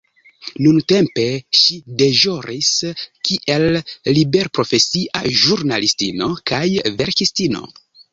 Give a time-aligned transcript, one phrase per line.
[0.67, 1.25] Nuntempe
[1.57, 2.69] ŝi deĵoris
[3.29, 3.65] kiel
[4.19, 6.63] liberprofesia ĵurnalistino kaj
[7.03, 7.63] verkistino.